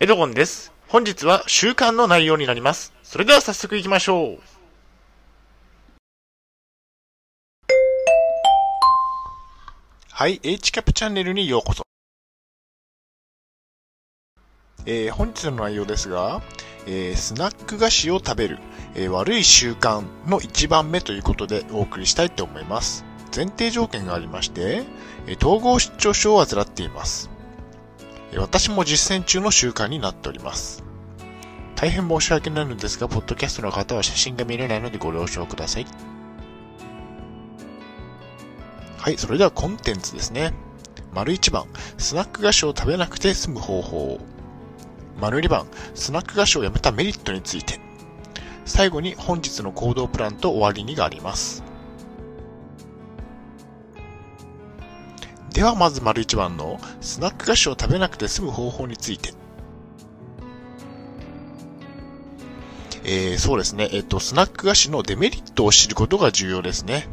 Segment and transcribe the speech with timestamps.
[0.00, 0.72] エドゴンです。
[0.88, 2.92] 本日は習慣の内容になります。
[3.04, 4.38] それでは早速行きましょう。
[10.10, 11.84] はい、H キャップチャンネルにようこそ。
[14.84, 16.42] えー本日の内容ですが、
[16.86, 18.58] えースナック菓子を食べる、
[18.96, 23.04] えー悪い習慣の1番目ということでお送りしたいと思います。
[23.34, 24.82] 前提条件がありまして、
[25.28, 27.30] えー統合失調症を患っています。
[28.38, 30.84] 私も実践中の習慣になっております。
[31.76, 35.86] 大変申し訳ないのですが、ポッドキャストの方は写真が見れないのでご了承ください。
[38.98, 40.54] はい、それではコンテンツですね。
[41.12, 41.66] 丸1番、
[41.98, 44.18] スナック菓子を食べなくて済む方法。
[45.20, 47.80] 丸2番、スナック菓子をやめたメリットについて。
[48.64, 51.62] 最後に本日の行動プランと終わりにがあります。
[55.54, 59.32] ではまず丸1番のスナック菓子を食べなくて済む方法について。
[63.04, 63.88] えー、そうですね。
[63.92, 67.06] えっ、と、スナック菓子のデメリットを知ることが重要ですね。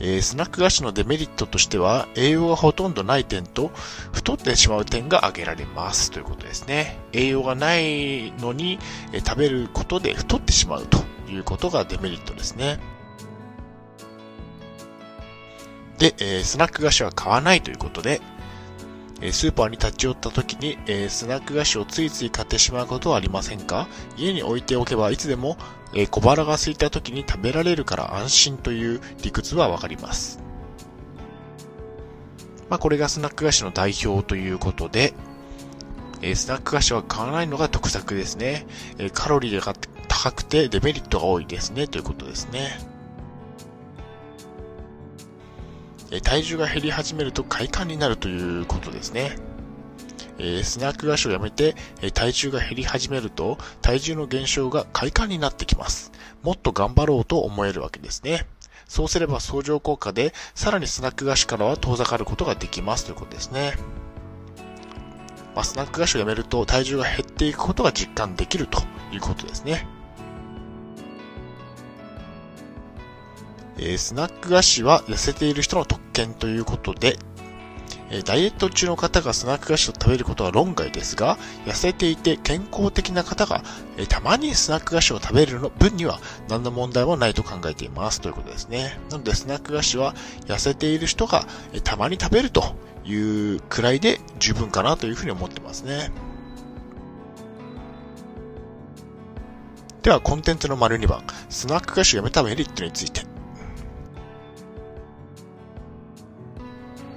[0.00, 3.70] えースナック菓子のデメリットとしては、栄養がほとんどない点と、
[4.12, 6.98] 太ってしまう点が挙げられますということですね。
[7.12, 8.80] 栄養がないのに、
[9.12, 10.98] えー食べることで太ってしまうと
[11.30, 12.80] いうことがデメリットですね。
[15.98, 18.20] で、えースナック菓子は買わないということで、
[19.20, 23.88] えスーパーに立ち寄った時に、えースナック菓子をついつい買ってしまうことはありませんか？
[24.16, 25.56] 家に置いておけばいつでも、
[25.94, 30.40] えー小腹が空いた時に食べられるから安心という理屈はわかります。
[32.68, 35.14] まあ、これがスナック菓子の代表ということで、
[36.22, 38.66] えースナック菓子は買わないのが得策ですね。
[38.98, 39.74] えカロリーが
[40.08, 42.78] 高くてデメリットが多いですね、ということですね。
[46.22, 49.36] 体重が減り始めると快感になるということですね。
[50.38, 56.12] えスナック菓子をやめて、え体重が減り始めると、体重の減少が快感になってきます。
[56.42, 58.46] もっと頑張ろうと思えるわけですね。
[58.86, 63.74] そうすれば相乗効果で、さらにスナック菓子からは遠ざかることができますということですね。
[65.54, 68.82] まあ、スナック菓子をやめると体重が減っていくことが実感できると
[69.12, 69.86] いうことですね。
[73.76, 77.16] えースナック菓子は痩せている人の特権ということで、
[78.10, 83.62] えーダイエット中の方がスナック菓子を食べることは論外ですが、痩せていて健康的な方が、
[83.96, 88.98] えーたまにスナック菓子を食べるの分には何の問題もないと考えていますということですね。
[89.10, 90.14] なのでスナック菓子は
[90.46, 93.14] 痩せている人が、えーたまに食べるとい
[93.56, 96.10] うくらいで十分かなというふうに思ってますね。
[100.02, 103.33] ではコンテンツの丸2番、スナック菓子をやめたメリットについて。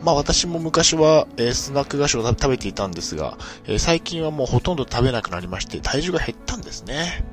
[0.08, 7.26] まあ私も昔は、えースナック菓子を食べていたんですが、えー最近はもうほとんど食べなくなりまして体重が減ったんですね。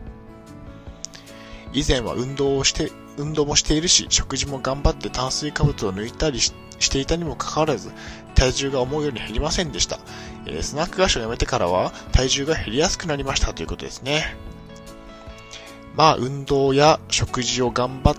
[1.73, 6.53] 以前は運動をして、運動もしているし、食事も頑張って炭水化物を抜いたりし
[6.91, 7.93] ていたにもかかわらず、
[8.35, 10.01] 体重が思うように減りませんでした。
[10.47, 14.37] えースナック菓子をやめてからは体重が減りやすくなりましたということですね。
[15.95, 18.17] まあ運動や食事を頑張っ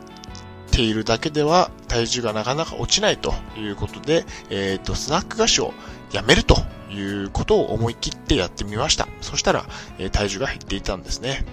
[0.71, 5.73] ているだけでは体重がなかなか落ちないということで、えっ、と、スナック菓子を
[6.11, 6.57] やめると
[6.91, 9.07] いうことを思い切ってやってみました。
[9.21, 9.65] そしたら、
[9.97, 11.45] えー体重が減っていたんですね。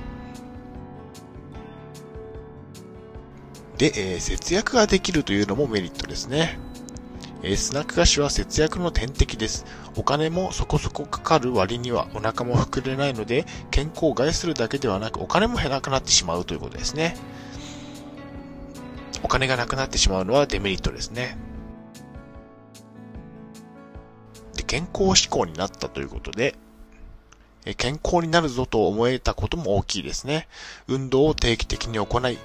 [3.79, 6.59] で、えー節約ができるというのもメリットですね。
[7.45, 9.65] えースナック菓子は節約の天敵です。
[9.97, 17.15] お金もそこそこかかる割にはお腹も膨れないので、健康を害するだけではなくお金も減らなくなってしまうということですね。
[19.23, 21.37] お金がなくなってしまうのはデメリットですね。
[24.57, 26.57] で健康志向になったということで、
[27.77, 30.49] 健康になるぞと思えたことも大きいですね。
[30.89, 32.39] 運動を定期的に行い、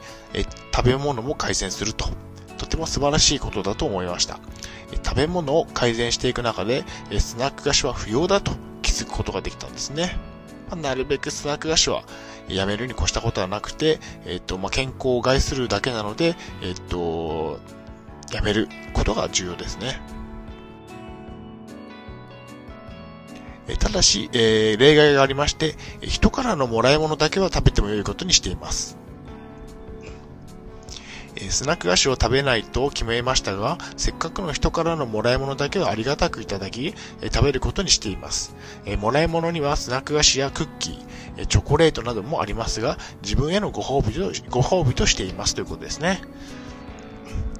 [0.75, 2.07] 食べ物も改善すると。
[2.57, 4.39] とても素晴らしいことだと思いました。
[5.03, 6.83] 食べ物を改善していく中で、
[7.19, 8.51] スナック菓子は不要だと
[8.81, 10.17] 気づくことができたんですね。
[10.69, 12.03] まなるべくスナック菓子は
[12.47, 17.59] やめるに越したことはなくて、えっ、と、まあ、健康を害するだけなので、えっ、と、
[18.31, 20.01] やめることが重要ですね。
[23.69, 28.97] えただし、えー例外がありまして、人からのもらい物だけは食べても良いことにしています。
[31.49, 36.95] スナック菓子を食べないと決めましたが、せっかくの人からのもらい物だけはありがたくいただき、
[37.33, 38.55] 食べることにしています。
[38.99, 41.06] もらい物にはスナック菓子やクッキ、ー
[41.45, 46.21] チョコレートなどもありますが、自分へのご褒美とご褒美としていますということですね。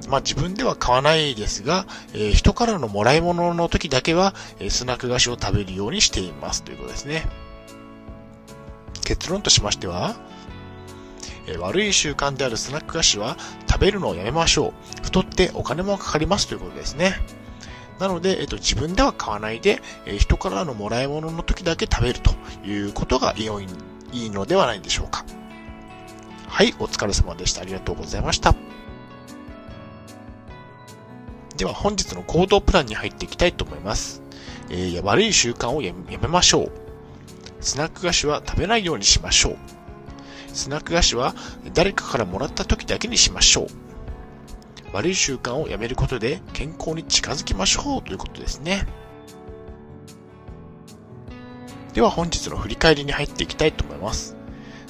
[0.08, 7.28] まあ自分では買わないですが、えー、人からのもらい物の時だけは、えスナック菓子を食べるようにしていますということですね。
[9.04, 10.16] 結論としましては、
[11.48, 13.38] え悪い習慣であるスナック菓子は
[13.70, 15.04] 食べるのをやめましょう。
[15.04, 17.16] 太ってお金もかかりますということですね。
[18.00, 22.32] なので、えっと、自分では買わないで、え人からのもらい物の時だけ食べると
[22.66, 23.68] いうことが良い
[24.14, 25.26] いのではないでしょうか。
[26.48, 27.62] はい、お疲れ様でした。
[27.62, 28.56] ありがとうございました。
[31.58, 34.22] では本日の行動プランに入っていきたいと思います。
[34.70, 36.72] えー、悪い習慣をやめましょう。
[37.60, 39.58] スナック菓子は食べないようにしましょう。
[40.54, 41.36] スナック菓子は
[41.74, 43.87] 誰かからもらった時だけにしましょう。
[44.94, 48.88] 悪い習慣をやめることで健康に近づきましょうということですね。
[51.94, 54.36] では本日の振り返りに入っていきたいと思います。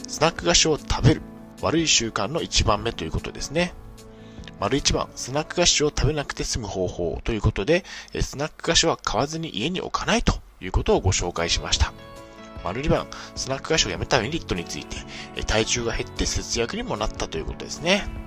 [0.07, 1.21] スナック菓子を食べる。
[1.61, 3.73] 悪い習慣の1番目ということですね。
[4.59, 7.83] 丸1番、スナック菓子を食べなくて済む方法ということで、
[8.21, 11.93] スナック菓子は買わずに家に置かないということをご紹介しました。
[12.63, 14.97] 丸2番、スナック菓子をやめたメリットについて、
[15.45, 18.26] 体重が減って節約にもなったということですね。